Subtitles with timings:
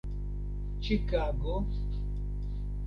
[0.87, 1.59] ĉikago